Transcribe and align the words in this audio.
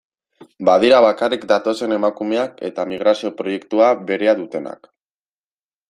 Badira 0.69 1.01
bakarrik 1.05 1.43
datozen 1.51 1.93
emakumeak 1.99 2.65
eta 2.71 2.87
migrazio 2.95 3.35
proiektua 3.43 3.95
berea 4.13 4.39
dutenak. 4.45 4.95